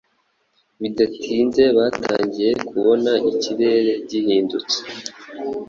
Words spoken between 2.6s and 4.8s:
kubona ikirere gihindutse